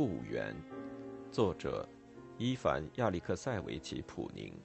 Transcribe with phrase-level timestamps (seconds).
[0.00, 0.56] 故园，
[1.30, 1.86] 作者
[2.38, 4.58] 伊凡·亚历克塞维奇·普宁，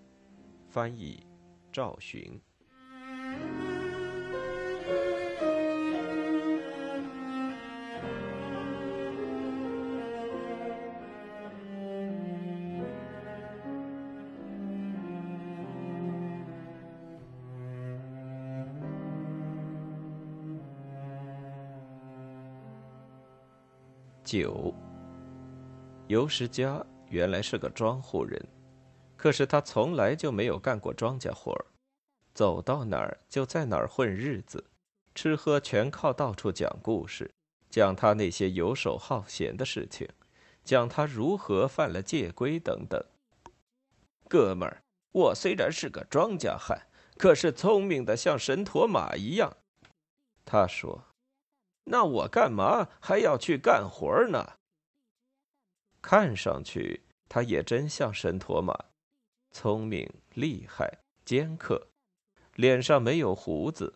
[0.69, 1.27] 翻译
[1.73, 2.39] 赵寻。
[24.23, 24.74] 九。
[26.07, 28.39] 尤石家原来是个庄户人，
[29.17, 31.65] 可是他从来就没有干过庄稼活儿，
[32.33, 34.63] 走到哪儿就在哪儿混日子，
[35.15, 37.31] 吃喝全靠到处讲故事，
[37.71, 40.07] 讲他那些游手好闲的事情，
[40.63, 43.03] 讲他如何犯了戒规等等。
[44.29, 49.57] 哥们儿，我虽然是个庄稼汉，可是聪明的像神驼马一样。
[50.45, 51.05] 他说。
[51.87, 54.53] 那我干嘛还要去干活呢？
[56.07, 58.77] 看上去他也真像神驼马，
[59.49, 61.87] 聪明厉害、尖刻，
[62.53, 63.91] 脸上没有胡子。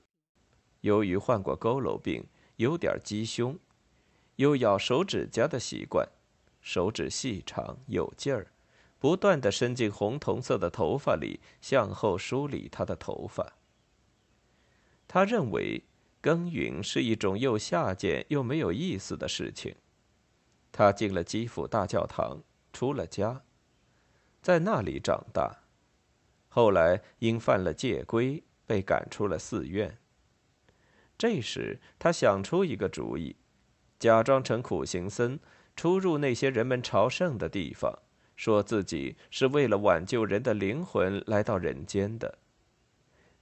[0.81, 3.59] 由于患过佝偻病，有点鸡胸，
[4.37, 6.09] 有咬手指甲的习惯，
[6.61, 8.47] 手指细长有劲儿，
[8.97, 13.53] 不断的伸进红铜色的头发里，向后梳理他的头发。
[15.07, 15.83] 他认为。
[16.21, 19.73] 耕耘是一种又下贱又没有意思的事情。
[20.71, 23.41] 他进了基辅大教堂，出了家，
[24.41, 25.63] 在那里长大。
[26.47, 29.97] 后来因犯了戒规，被赶出了寺院。
[31.17, 33.35] 这时，他想出一个主意，
[33.99, 35.39] 假装成苦行僧，
[35.75, 37.99] 出入那些人们朝圣的地方，
[38.35, 42.39] 说自己是为了挽救人的灵魂来到人间的。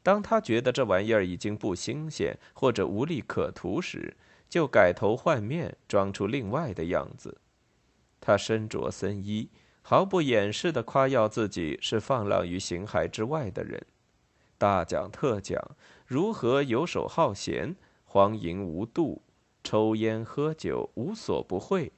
[0.02, 4.17] 当他觉得这玩意儿已经不新鲜或者无利可图时，
[4.50, 7.42] 就改头换面，装出另外的样子。
[8.20, 9.50] 他身着僧衣，
[9.82, 13.86] 毫不掩饰地夸耀自己是放浪于形骸之外的人，
[14.58, 15.76] 大讲特讲
[16.06, 19.22] 如何游手好闲、荒淫无度、
[19.64, 21.92] 抽烟喝酒无所不会，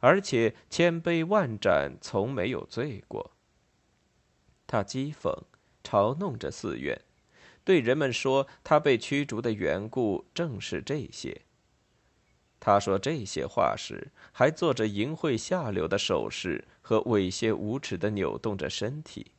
[0.00, 3.32] 而且千杯万盏从没有醉过。
[4.66, 5.34] 他讥讽、
[5.82, 7.00] 嘲弄着寺院。
[7.62, 11.42] 对人们说，他被驱逐的缘故正是这些。
[12.60, 19.32] 他说这些话时，还做着淫秽下流的手势和猥亵无耻的扭动着身体。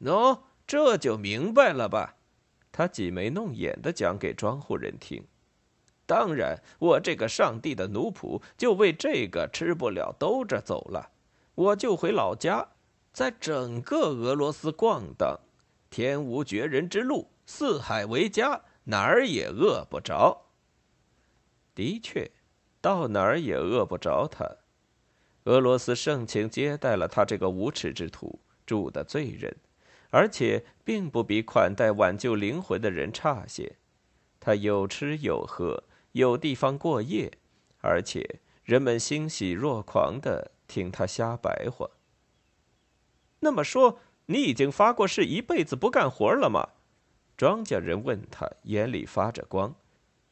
[0.00, 2.14] 喏，这就明白了吧？
[2.70, 5.22] 他挤眉弄眼的讲给庄户人听。
[6.06, 11.10] 当然，我这个上帝的奴仆就为这个吃不了兜着走了，
[11.56, 12.68] 我就回老家，
[13.12, 15.38] 在整个俄罗斯逛荡。
[15.90, 20.46] 天无绝人之路，四海为家，哪儿也饿不着。
[21.74, 22.30] 的确，
[22.80, 24.56] 到哪儿也饿不着他。
[25.44, 29.56] 俄罗斯盛情接待了他这个无耻之徒，住的罪人，
[30.10, 33.76] 而且并不比款待挽救灵魂的人差些。
[34.38, 37.32] 他有吃有喝，有地方过夜，
[37.80, 41.88] 而且人们欣喜若狂的听他瞎白话。
[43.40, 44.00] 那么说。
[44.26, 46.68] 你已经发过誓一辈子不干活了吗？
[47.36, 49.74] 庄稼人问他，眼里发着光，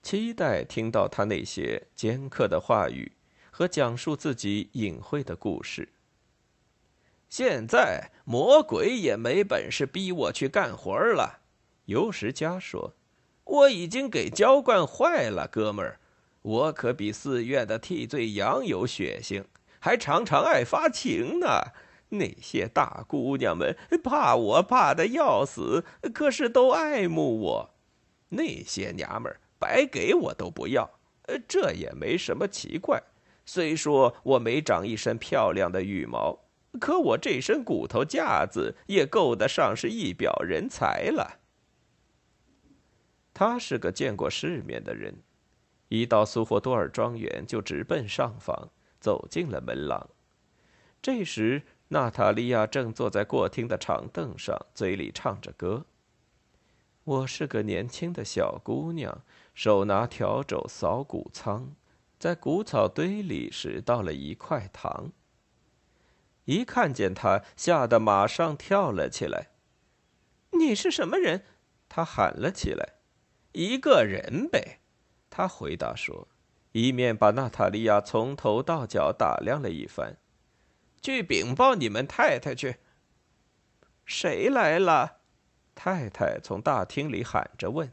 [0.03, 3.13] 期待听到他那些尖刻的话语
[3.51, 5.89] 和讲述自己隐晦的故事。
[7.29, 11.41] 现在魔鬼也没本事逼我去干活了。
[11.85, 12.95] 尤什佳说
[13.45, 16.01] ：“我已经给浇灌坏了，哥们儿，
[16.43, 19.45] 我可比寺院的替罪羊有血性，
[19.79, 21.73] 还常常爱发情呢。”
[22.11, 25.85] 那些大姑娘们怕我怕的要死，
[26.15, 27.75] 可是都爱慕我。
[28.31, 30.91] 那些娘们儿白给我都不要，
[31.23, 33.03] 呃这也没什么奇怪。
[33.45, 36.38] 虽说我没长一身漂亮的羽毛，
[36.81, 41.41] 可我这身骨头架子也够得上是一表人才了。
[43.35, 45.15] 他是个见过世面的人，
[45.88, 50.09] 一到苏霍多尔庄园就直奔上房，走进了门廊。
[51.03, 51.62] 这时。
[51.91, 55.87] 娜塔莉亚正坐在过厅的长凳上，嘴里唱着歌。
[57.08, 59.22] 我是个年轻的小姑娘，
[59.55, 61.75] 手拿笤帚扫谷仓，
[62.19, 65.10] 在谷草堆里拾到了一块糖。
[66.44, 69.49] 一看见他，吓得马上跳了起来。
[70.50, 71.44] 你是什么人？
[71.88, 72.96] 他喊了起来。
[73.52, 74.81] 一个人呗，
[75.31, 76.28] 他回答说，
[76.72, 80.19] 一面把娜塔莉亚从头到脚打量了一番。
[81.00, 82.76] 去禀报你们太太去。
[84.05, 85.18] 谁来了？
[85.81, 87.93] 太太从大厅里喊着问。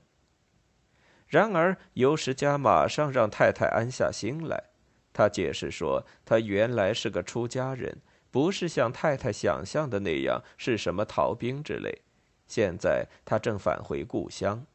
[1.27, 4.71] 然而尤什家马上让太太安下心来，
[5.13, 8.01] 他解释说，他原来是个出家人，
[8.31, 12.01] 不是像太太想象的那样是什么逃兵之类。
[12.47, 14.65] 现在他正返回故乡，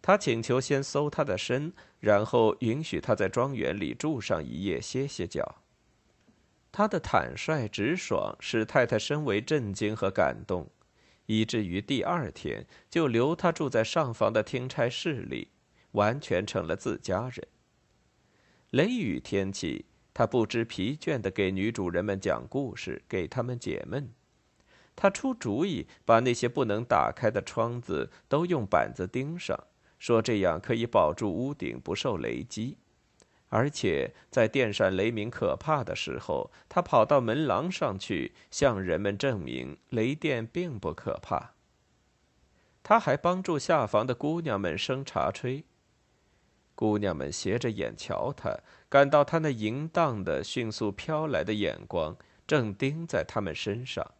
[0.00, 5.56] 他请求先搜他的身，然后允许他在庄园里住上一夜，歇歇脚。
[6.70, 10.70] 他的坦率直爽使太太深为震惊和感动，
[11.26, 15.48] 以至于第二天就留他住在上房的听差室里，
[15.92, 17.46] 完全成了自家人。
[18.70, 24.12] 雷雨天气，他不知疲倦地给女主人们讲故事，给他们解闷。
[24.94, 29.56] 他出主意，把那些不能打开的窗子都用板子钉上，
[29.98, 32.78] 说这样可以保住屋顶不受雷击。
[33.48, 41.52] 而且在电闪雷鸣可怕的时候，他跑到门廊上去，向人们证明雷电并不可怕。
[42.82, 45.62] 他还帮助下房的姑娘们生茶炊。
[46.74, 48.58] 姑娘们斜着眼瞧他，
[48.88, 52.16] 感到他那淫荡的、迅速飘来的眼光
[52.46, 54.12] 正盯在他们身上。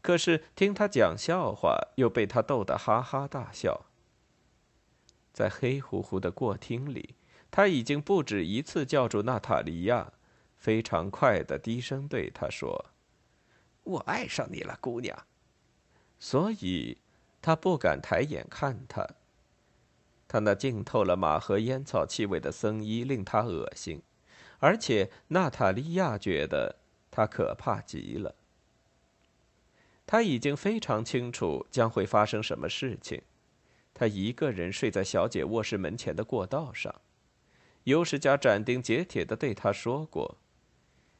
[0.00, 3.86] 可是听他讲笑话，又被他逗得哈哈大笑。
[5.32, 7.15] 在黑乎乎的过厅里。
[7.50, 10.12] 他已经不止一次叫住娜塔莉亚，
[10.56, 12.86] 非常快的低声对她说
[13.84, 15.26] ：“我爱上你了，姑娘。”
[16.18, 16.98] 所以，
[17.40, 19.06] 他不敢抬眼看她。
[20.28, 24.02] 他那浸透了马和烟草气味的僧衣令他恶心，
[24.58, 28.34] 而且娜塔莉亚觉得他可怕极了。
[30.04, 33.22] 他已经非常清楚将会发生什么事情。
[33.94, 36.94] 他一个人睡在小姐卧室门前的过道上。
[37.86, 40.38] 尤世家斩钉截铁的对他说过：“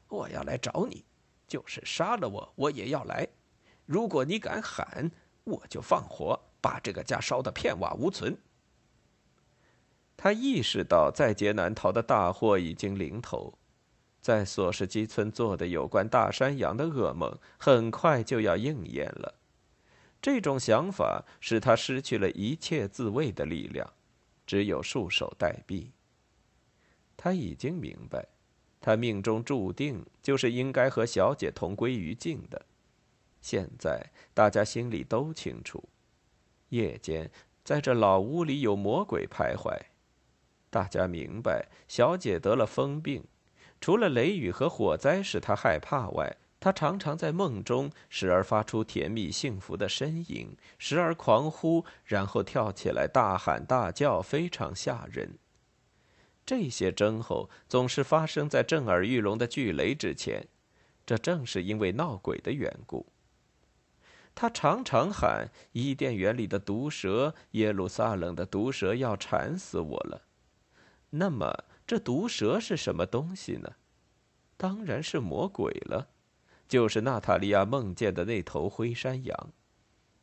[0.09, 1.05] 我要来找你，
[1.47, 3.25] 就是杀了我，我也要来。
[3.85, 5.09] 如果你敢喊，
[5.45, 8.37] 我就放火把这个家烧得片瓦无存。”
[10.17, 13.57] 他意识到在劫难逃的大祸已经临头，
[14.19, 19.35] 在索什基村做的有关大山羊的噩梦很快就要应验了。
[20.21, 23.93] 这种想法使他失去了一切自卫的力量，
[24.45, 25.91] 只有束手待毙。
[27.17, 28.27] 他已经明白，
[28.79, 32.65] 他命中注定就是应该和小姐同归于尽的。
[33.41, 35.83] 现在大家心里都清楚，
[36.69, 37.29] 夜间
[37.63, 39.75] 在这老屋里有魔鬼徘徊。
[40.69, 43.23] 大家明白，小姐得了疯病，
[43.81, 55.37] 除了雷雨和火灾使她害怕外，她常常在梦中时而发出甜蜜幸福的呻吟，时而狂呼，然后跳起来大喊大叫，非常吓人。
[56.47, 60.47] 这些争候总是发生在震耳欲聋的巨雷之前，
[61.05, 63.05] 这正是因为闹鬼的缘故。
[64.33, 70.21] 他常常喊：“伊甸园里的毒蛇，耶路撒冷的毒蛇要缠死我了。”
[71.11, 73.73] 那么，这毒蛇是什么东西呢？
[74.55, 76.07] 当然是魔鬼了，
[76.69, 79.51] 就是娜塔莉亚梦见的那头灰山羊。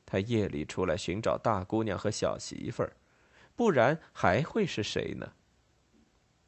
[0.06, 2.96] 他夜里出来寻找大姑娘和小媳妇儿，
[3.54, 5.32] 不然还会是谁呢？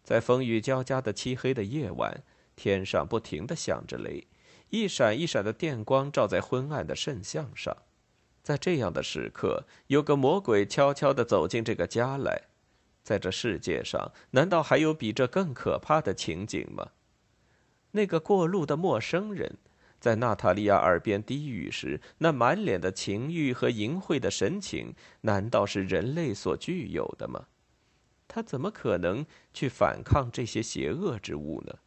[0.06, 2.23] 在风雨交加的漆黑的夜晚，
[2.55, 4.29] 天上不停地响着雷，
[4.70, 7.77] 一闪一闪的电光照在昏暗的圣像上。
[8.41, 12.43] 在这样的时刻，有个魔鬼悄悄地走进这个家来。
[13.03, 16.91] 在这世界上，难道还有比这更可怕的情景吗？
[17.91, 19.58] 那个过路的陌生人，
[19.98, 27.46] 在娜塔莉亚耳边低语时，那满脸的情欲和淫秽的神情，难道是人类所具有的吗？
[28.28, 31.78] 他怎么可能去反抗这些邪恶之物呢？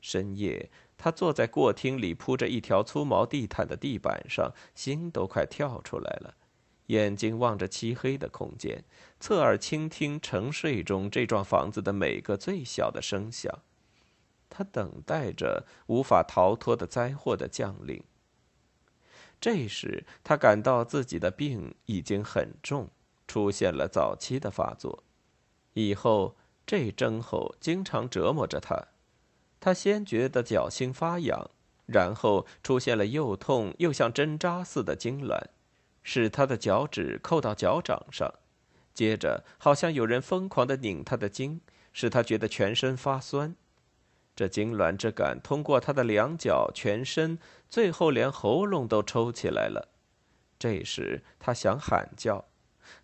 [0.00, 6.34] 深夜，他坐在过厅里铺着一条粗毛地毯的地板上，心都快跳出来了，
[6.86, 8.84] 眼睛望着漆黑的空间，
[9.20, 13.60] 侧耳倾听沉睡中这幢房子的每个最小的声响。
[14.50, 18.02] 他等待着无法逃脱的灾祸的降临。
[19.40, 22.90] 这时，他感到自己的病已经很重，
[23.26, 25.04] 出现了早期的发作。
[25.74, 26.36] 以后，
[26.66, 28.88] 这征候经常折磨着他。
[29.60, 31.50] 他先觉得脚心发痒，
[31.86, 35.40] 然后出现了又痛又像针扎似的痉挛，
[36.02, 38.32] 使他的脚趾扣到脚掌上。
[38.92, 41.60] 接着，好像有人疯狂地拧他的筋，
[41.92, 43.54] 使他觉得全身发酸。
[44.34, 47.38] 这痉挛之感通过他的两脚、全身，
[47.68, 49.88] 最后连喉咙都抽起来了。
[50.58, 52.46] 这时，他想喊叫。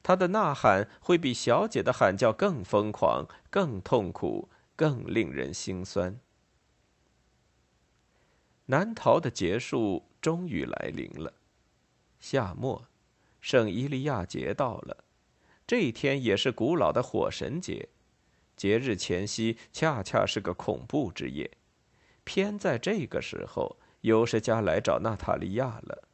[0.02, 6.18] 他的呐喊会比小姐的喊叫更疯狂、更痛苦、更令人心酸。
[8.66, 11.32] 难逃的结束终于来临了。
[12.20, 12.86] 夏末，
[13.40, 15.04] 圣伊利亚节到了，
[15.66, 17.88] 这一天也是古老的火神节。
[18.56, 21.58] 节日前夕恰恰是个恐怖之夜，
[22.24, 26.08] 偏在这个时候，尤什加来找娜塔莉亚了。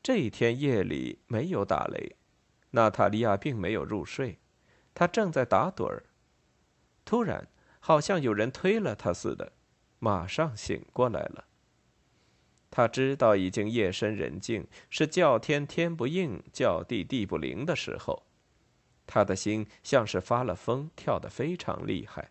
[0.00, 2.14] 这一天夜里没有打雷，
[2.70, 4.38] 娜塔莉亚并没有入睡，
[4.94, 6.04] 她正在打盹儿。
[7.04, 7.48] 突然，
[7.80, 9.52] 好像有人推了她似的，
[9.98, 11.46] 马上醒过来了。
[12.70, 18.26] 他知道已经夜深人静，是叫天天不应，叫地地不灵的时候。
[19.06, 22.30] 他的心像是发了疯，跳得非常厉害。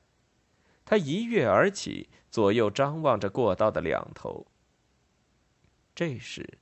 [0.85, 4.45] 他一跃而起，左右张望着过道的两头。
[5.95, 6.59] 这时，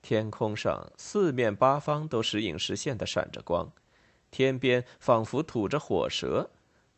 [0.00, 3.70] 天空上四面八方都时隐时现的闪着光，
[4.30, 6.50] 天边仿佛吐着火舌，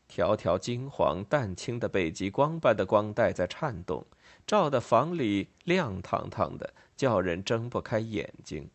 [0.06, 4.04] 条条金黄淡青的北极光般的光带在颤动。
[4.46, 8.68] 照的房里亮堂堂的，叫人睁不开眼睛。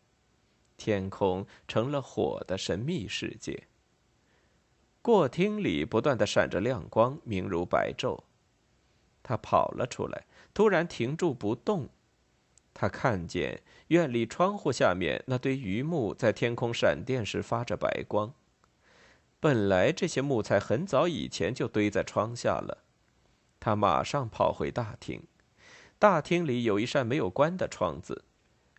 [0.76, 3.64] 天空成了火的神秘世界。
[5.02, 8.20] 过厅里不断的闪着亮光，明如白昼。
[9.22, 11.88] 他跑了出来，突然停住不动。
[12.78, 18.34] 他看见院里窗户下面那堆榆木在天空闪电时发着白光。
[19.40, 22.84] 本来这些木材很早以前就堆在窗下了。
[23.58, 25.22] 他马上跑回大厅。
[25.98, 28.24] 大厅里有一扇没有关的窗子，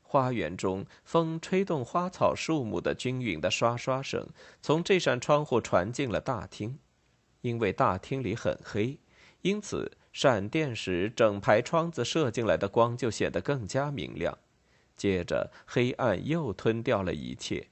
[0.03, 4.27] 花园中风吹动花草树木的均匀的刷刷声
[4.61, 6.77] 从这扇窗户传进了大厅。
[7.41, 8.99] 因为大厅里很黑，
[9.41, 14.35] 因此闪电时整排窗子射进来的光就显得更加明亮。
[14.95, 17.67] 接着，黑暗又吞掉了一切，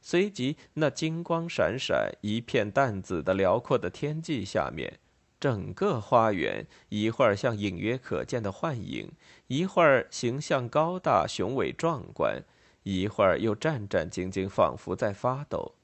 [0.00, 4.98] 随即那金光闪闪、一片淡紫的辽阔的天际下面。
[5.38, 9.12] 整个花园一会儿像隐约可见的幻影，
[9.46, 12.42] 一会儿形象高大雄伟壮观，
[12.82, 15.76] 一会儿又战战兢兢，仿佛在发抖。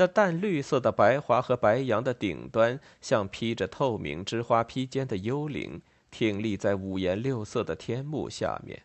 [0.00, 8.84] 那淡绿色的白桦和白杨的顶端，像披着透明之花披肩的幽灵，挺立在五颜六色的天幕下面。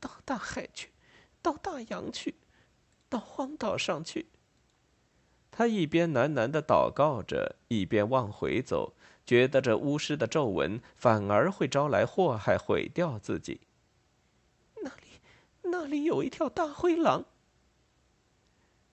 [0.00, 0.90] 到大海去，
[1.40, 2.34] 到大洋去，
[3.08, 4.26] 到荒岛上去。
[5.52, 8.94] 他一边喃喃的祷告着，一边往回走，
[9.24, 13.60] 觉得这巫师的皱纹反而会招来祸害，毁掉自己。
[14.82, 15.20] 那里，
[15.62, 17.24] 那里有一条大灰狼。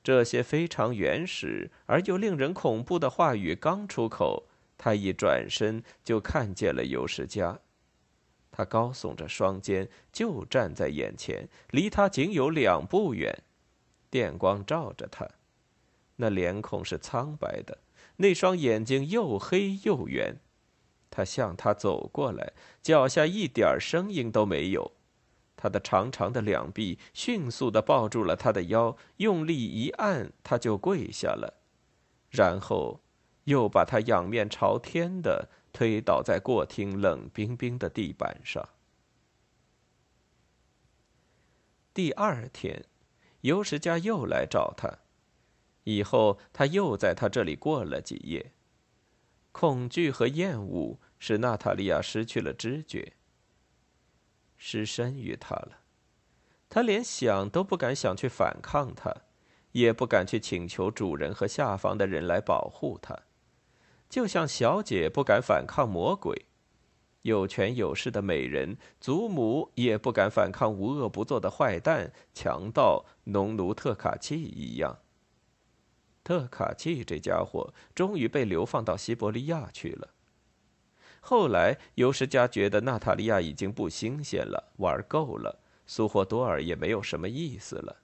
[0.07, 4.47] 这些非常原始而又令人恐怖的话语刚出口，
[4.77, 7.59] 他一转身就看见了尤什佳。
[8.49, 13.43] 他高耸着双肩，就站在眼前，离他仅有两步远，
[14.09, 15.27] 电光照着他。
[16.15, 17.77] 那脸孔是苍白的，
[18.15, 20.37] 那双眼睛又黑又圆。
[21.09, 24.93] 他向他走过来，脚下一点声音都没有。
[25.57, 31.55] 他的长长的两臂迅速地抱住了他的腰，用力一按，他就跪下了，
[32.29, 33.01] 然后
[33.43, 38.69] 又把他仰面朝天的推倒在过厅冷冰冰的地板上。
[41.93, 42.85] 第二天，
[43.41, 44.99] 尤什家又来找他。
[45.83, 48.51] 以后，他又在他这里过了几夜。
[49.51, 53.13] 恐惧和厌恶使娜塔莉亚失去了知觉，
[54.57, 55.79] 失身于他了。
[56.69, 59.13] 他连想都不敢想去反抗他，
[59.71, 63.17] 也不敢去请求主人和下方的人来保护他，
[64.09, 66.45] 就像小姐不敢反抗魔鬼，
[67.21, 74.99] 有权有势的美人祖母也不敢反抗无恶不作的坏蛋、强盗、农奴特卡契一样。
[76.23, 80.09] 特卡契这家伙终于被流放到西伯利亚去了。
[81.29, 87.97] 后来，尤什加觉得娜塔莉亚已经不新鲜了，玩够了，苏霍多尔也没有什么意思了。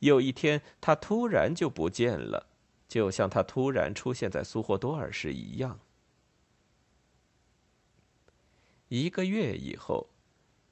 [0.00, 2.48] 有一天，他突然就不见了，
[2.88, 5.78] 就像他突然出现在苏霍多尔时一样。
[8.88, 10.08] 一个月以后，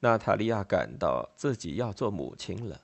[0.00, 2.80] 娜塔莉亚感到自己要做母亲了。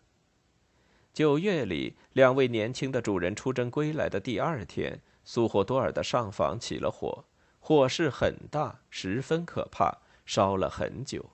[1.13, 7.25] 九月里，两位年轻的主人出征归来的第二天，苏霍多尔的上房起了火，
[7.69, 11.27] 火势很大，十分可怕，烧了很久。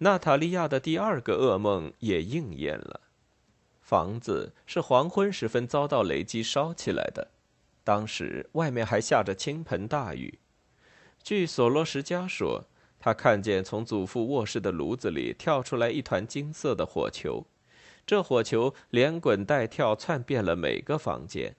[0.00, 3.00] 娜塔莉亚的第二个噩梦也应验了，
[3.80, 7.28] 房子是黄昏时分遭到雷击烧起来的，
[7.82, 10.38] 当时外面还下着倾盆大雨。
[11.22, 12.66] 据索罗什加说，
[12.98, 17.46] 他看见从祖父卧室的炉子里跳出来一团金色的火球。
[18.04, 21.56] 这火球连滚带跳，窜遍了每个房间。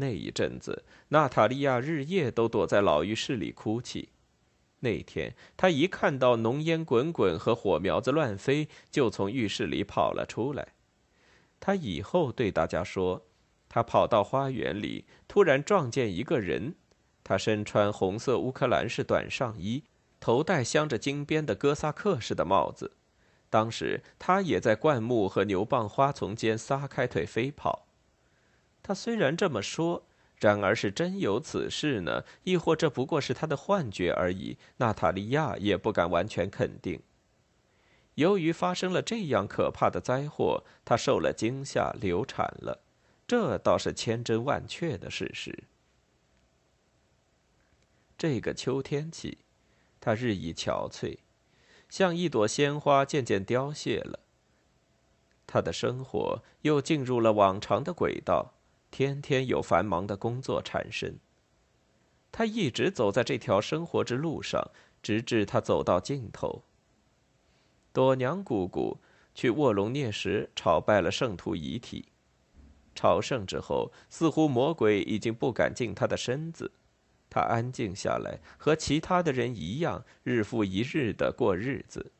[0.00, 4.08] 那一阵子，娜塔莉亚日夜都躲在老浴室里哭泣。
[4.80, 10.68] 那天，她一看到浓烟滚滚和火苗子乱飞，就从浴室里跑了出来。
[11.60, 13.26] 她以后对大家说
[13.68, 16.74] ：“他跑到花园里，突然撞见一个人。
[17.22, 19.84] 他身穿红色乌克兰式短上衣，
[20.18, 22.92] 头戴镶着金边的哥萨克式的帽子。
[23.50, 27.86] 当时他也在灌木和牛蒡花丛间撒开腿飞跑。
[28.82, 30.04] 他虽然这么说，
[30.38, 34.56] 然而是真有此事呢，亦或这不过是他的幻觉而已？
[34.78, 37.02] 娜塔莉亚也不敢完全肯定。
[38.14, 42.80] 由于发生了这样可怕的灾祸，她受了惊吓，流产了，
[43.26, 45.64] 这倒是千真万确的事实。
[48.18, 49.38] 这个秋天起，
[50.00, 51.18] 她日益憔悴。
[51.88, 54.20] 像一朵鲜花渐渐凋谢了。
[55.46, 58.54] 他的生活又进入了往常的轨道，
[58.90, 61.16] 天天有繁忙的工作产生。
[62.32, 64.70] 他一直走在这条生活之路上，
[65.02, 66.62] 直至他走到尽头。
[67.92, 68.98] 朵娘姑姑
[69.34, 72.06] 去卧龙涅石朝拜了圣徒遗体，
[72.94, 76.70] 朝圣之后，似乎魔鬼已经不敢进他的身子。
[77.28, 82.12] 他安静下来，和其他的人一样，日复一日的过日子。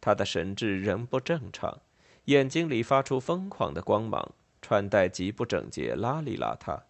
[0.00, 1.80] 他的神智仍不正常，
[2.24, 6.80] 眼睛里发出疯狂的光芒，穿戴极不整洁，邋里邋遢。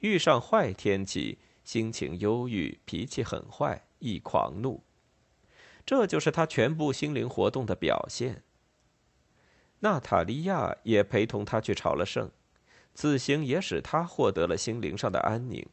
[0.00, 4.82] 遇上坏天气，心情忧郁，脾气很坏，易狂怒。
[5.86, 8.42] 这就是他全部心灵活动的表现。
[9.80, 12.30] 娜塔莉亚也陪同他去朝了圣，
[12.94, 15.66] 此行也使他获得了心灵上的安宁。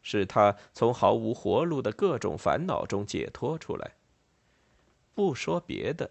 [0.00, 3.96] 使他从毫无活路的各种烦恼中解脱出来。
[5.14, 6.10] 不说别的，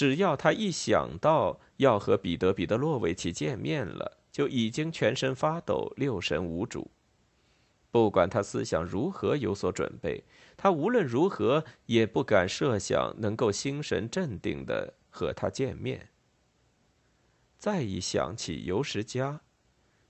[0.00, 6.90] 只要他一想到要和彼得·彼得洛维奇见面了，就已经全身发抖，六神无主。
[7.90, 10.24] 不管他思想如何有所准备，
[10.56, 16.08] 他无论如何也不敢设想能够心神镇定的和他见面。
[17.58, 19.42] 再一想起尤什加，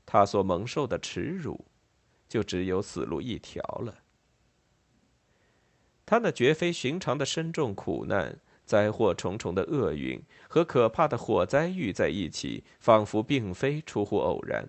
[0.07, 1.67] 他所蒙受的耻辱。
[2.29, 4.05] 就只有死路一条了。
[6.07, 8.39] 他那绝非寻常的深重苦难、
[8.71, 14.69] 灾祸重重的厄运和可怕的火灾遇在一起，仿佛并非出乎偶然。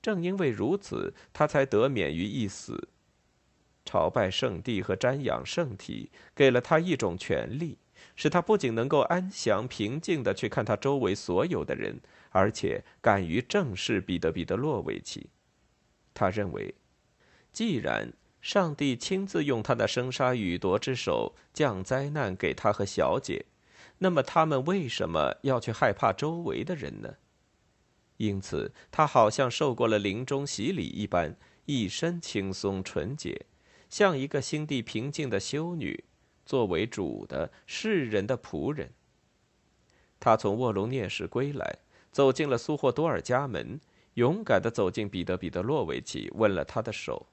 [0.00, 2.88] 正因为如此，他才得免于一死。
[3.84, 7.76] 朝拜圣地和瞻仰圣体，给了他一种权利，
[8.16, 15.28] 使他不仅能够安详平静地去看他周围所有的人，而且敢于正视彼得·彼得洛维奇。
[16.14, 16.74] 他认为，
[17.52, 18.10] 既然
[18.42, 23.46] 上帝亲自用他的生杀予夺之手降灾难给他和小姐，
[23.98, 27.14] 那么他们为什么要去害怕周围的人呢？
[28.16, 33.46] 因此，他好像受过了临终洗礼一般，一身轻松纯洁，
[33.88, 36.04] 像一个心地平静的修女，
[36.44, 38.92] 作为主的世人的仆人。
[40.18, 41.78] 他从卧龙涅石归来，
[42.10, 43.80] 走进了苏霍多尔家门。
[44.14, 47.28] 勇敢地走进彼得·彼得洛维奇，问了他的手。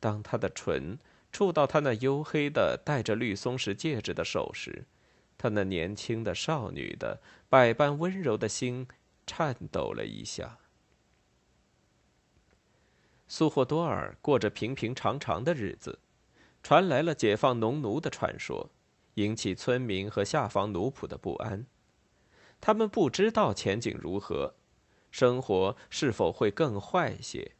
[0.00, 0.98] 当他的唇
[1.32, 4.84] 触到他那黝黑的、戴着绿松石戒指的手时，
[5.36, 8.86] 他那年轻的、少女的、百般温柔的心
[9.26, 10.58] 颤抖了一下。
[13.28, 15.98] 苏霍多尔过着平平常常的日子，
[16.62, 18.70] 传来了解放农奴的传说，
[19.14, 21.66] 引起村民和下方奴仆的不安。
[22.60, 24.54] 他们不知道前景如何。
[25.10, 27.55] 生活是否会更坏些？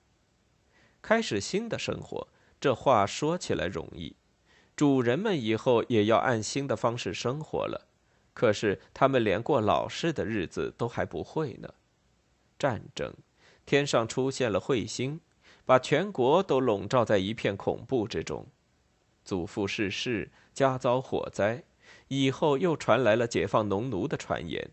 [1.06, 2.26] 开始新的生活，
[2.60, 4.16] 这话说起来容易。
[4.74, 7.86] 主人们以后也要按新的方式生活了，
[8.34, 11.72] 可是他们连过老式的日子都还不会呢。
[12.58, 13.14] 战争，
[13.64, 15.20] 天上出现了彗星，
[15.64, 18.44] 把全国都笼罩在一片恐怖之中。
[19.24, 21.62] 祖父逝世，家遭火灾，
[22.08, 24.72] 以后又传来了解放农奴的传言。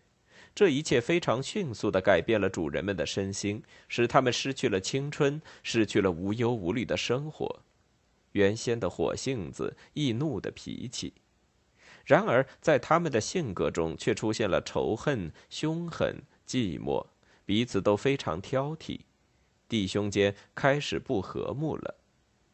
[0.54, 7.60] 这一切非常迅速地改变了主人们的身心，使他们失去了青春，失去了无忧无虑的生活，
[8.32, 11.12] 原先的火性子、易怒的脾气。
[12.04, 17.04] 然而，在他们的性格中却出现了仇恨、凶狠、寂寞，
[17.44, 19.00] 彼此都非常挑剔，
[19.68, 21.96] 弟兄间开始不和睦了，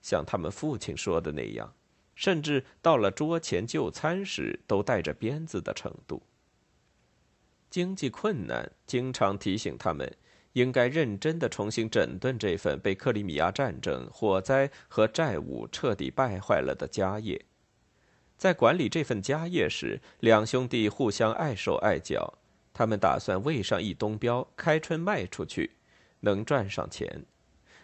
[0.00, 1.74] 像他们父亲说的那样，
[2.14, 6.22] 甚至到了桌前就餐时都带着鞭子的程度。
[7.70, 10.12] 经济困难经常提醒他们，
[10.54, 17.40] 应该认真的重新整顿这份被克里米亚战争、火灾和债务彻底败坏了的家业。
[18.36, 22.38] 在管理这份家业时，两兄弟互相碍手碍脚。
[22.72, 25.72] 他们打算喂上一东标，开春卖出去，
[26.20, 27.24] 能赚上钱。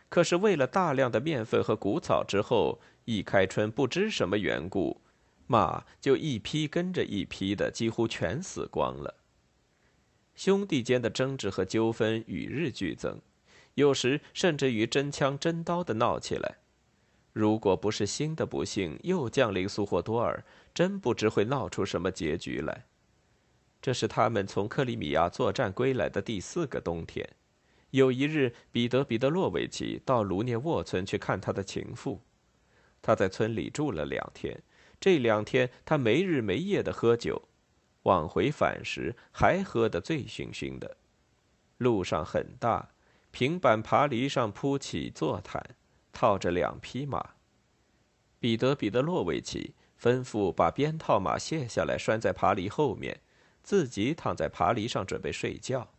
[0.09, 5.01] 可是喂了大量的面粉和谷草，之后一开春，不知什么缘故，
[5.47, 9.15] 马就一批跟着一批的，几乎全死光了。
[10.37, 13.21] 兄弟间的争执和纠纷与日俱增，
[13.75, 16.59] 有时甚至于真枪真刀的闹起来。
[17.33, 22.85] 如果不是新的不幸又降临苏霍多尔，真不知会闹出什么结局来。
[23.83, 27.29] 这是他们从克里米亚作战归来的第四个冬天。
[27.91, 32.21] 有一日，彼得·彼得洛维奇到卢涅沃村去看他的情妇。
[33.01, 34.63] 他在村里住了两天，
[34.99, 37.49] 这两天他没日没夜的喝酒，
[38.07, 40.97] 往回返时还喝得醉醺醺的。
[41.79, 42.91] 路上很大，
[43.31, 45.77] 平板爬犁上铺起坐毯。
[46.13, 47.35] 套着两匹马，
[48.41, 53.21] 彼得·彼得洛维奇吩咐把鞭套马卸下来拴在爬犁后面，
[53.63, 55.91] 自己躺在爬犁上准备睡觉。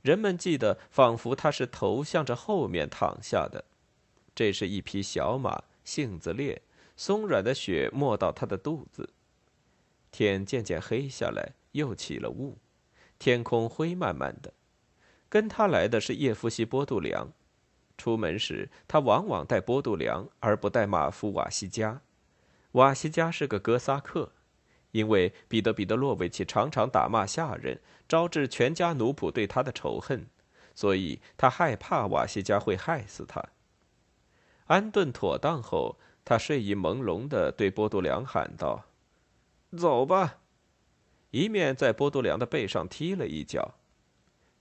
[0.00, 3.66] 人们记得，仿佛他是头向着后面躺下的。
[4.34, 6.62] 这是一匹小马，性子烈，
[6.96, 9.10] 松软的雪没到他的肚子。
[10.16, 12.58] 天渐渐黑下来，又起了雾，
[13.18, 14.52] 天空灰漫漫的。
[15.28, 17.32] 跟他来的是叶夫西·波杜良。
[17.98, 22.00] 出门时，他往往带波杜良，而不带马夫瓦西加。
[22.72, 24.30] 瓦西加是个哥萨克，
[24.92, 30.26] 因为彼得彼得洛维奇常常打骂下人，招致全家奴仆对他的仇恨，
[30.76, 33.44] 所以他害怕瓦西加会害死他。
[34.66, 38.84] 安顿妥当后，他睡意朦胧地对波杜良喊道
[39.74, 40.40] ：“走吧！”
[41.30, 43.74] 一面在波多良的背上踢了一脚。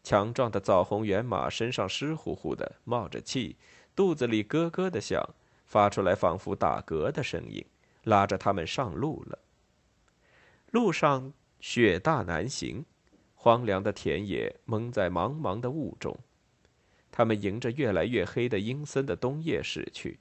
[0.04, 3.56] 强壮的枣红原马身上湿乎乎的，冒着气，
[3.96, 5.24] 肚子里咯咯的响，
[5.66, 7.64] 发出来仿佛打嗝的声音，
[8.04, 9.40] 拉着他们上路了。
[10.72, 12.84] 路上雪大难行，
[13.36, 16.18] 荒凉的田野蒙在茫茫的雾中，
[17.12, 20.20] 他们迎着越来越黑的阴森的冬夜驶去。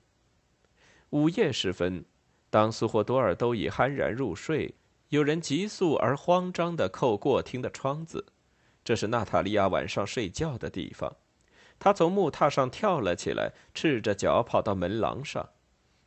[1.11, 2.05] 午夜时分，
[2.51, 4.75] 当苏霍多尔都已酣然入睡，
[5.13, 8.25] 有人急速而慌张地扣过厅的窗子。
[8.83, 11.17] 这是娜塔莉亚晚上睡觉的地方。
[11.79, 15.51] 她从木榻上跳了起来，赤着脚跑到门廊上。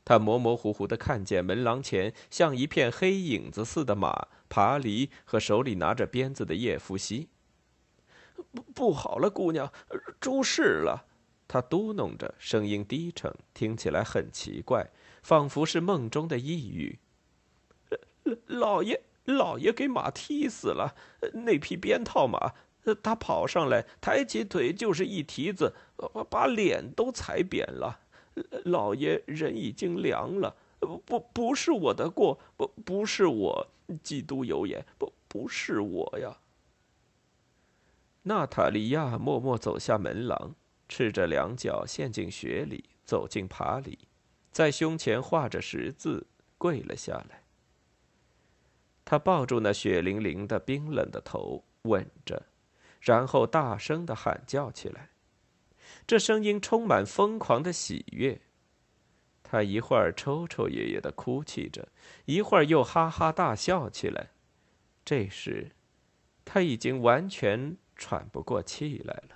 [0.04, 7.30] 她模模糊糊地看见门廊前像一片黑影子似的马、爬犁和手里拿着鞭子的叶夫西。
[8.56, 9.72] 不，不好了，姑娘，
[10.20, 11.06] 出事了！
[11.48, 14.89] 她嘟哝着，声音低沉，听起来很奇怪，
[15.22, 16.98] 仿佛是梦中的呓语。
[18.48, 20.96] 老爷，老爷给马踢死了，
[21.34, 22.54] 那匹鞭套马。
[23.02, 25.74] 他跑上来，抬起腿就是一蹄子，
[26.30, 28.02] 把脸都踩扁了。
[28.66, 33.68] 老爷人已经凉了，不，不是我的过，不，不是我，
[34.04, 36.38] 基督有眼，不，不是我呀。
[38.22, 40.54] 娜塔莉亚默默走下门廊，
[40.88, 43.98] 赤着两脚陷进雪里，走进爬里，
[44.52, 46.28] 在胸前画着十字，
[46.60, 47.44] 跪了下来。
[49.06, 52.44] 他抱住那血淋淋的、冰冷的头，吻着。
[53.00, 55.12] 然后大声的喊叫起来，
[56.08, 58.41] 这声音充满疯狂的喜悦。
[59.44, 61.88] 他一会儿抽抽噎噎的哭泣着，
[62.26, 64.32] 一会儿又哈哈大笑起来。
[65.06, 65.72] 这时，
[66.44, 69.35] 他已经完全喘不过气来了。